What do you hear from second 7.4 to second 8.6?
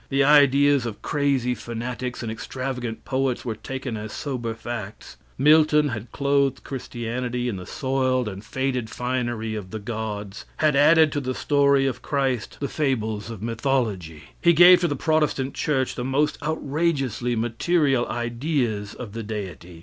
in the soiled and